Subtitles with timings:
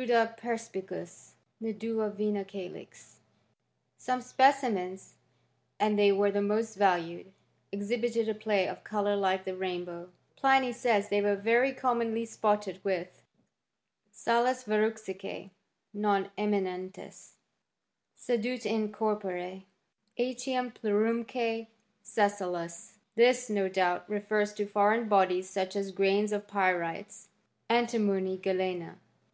[0.00, 3.16] Prodat perBpicuus ne duo vinacalix,
[3.98, 5.16] Some specimens,
[5.78, 7.32] and they were the most valued,
[7.70, 12.24] ex hibited a play of colour like the rainbow: Pliny says ihey were very commonly
[12.24, 13.22] spotted with"
[14.24, 15.50] sales, verrucse que
[15.92, 17.32] non eminentes,
[18.14, 19.64] sed iit in cprpore
[20.18, 21.66] etiam plerumque
[22.02, 27.28] sessiles." TTiis, no doubt, refers to foreign bodies, such as grains of pyrites,
[27.68, 28.98] antimony, galena, ic,• Plibu £U«t.